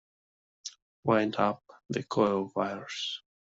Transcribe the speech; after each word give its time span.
Wind 1.03 1.35
up 1.35 1.61
the 1.91 2.01
coil 2.01 2.45
of 2.45 2.55
wires. 2.55 3.21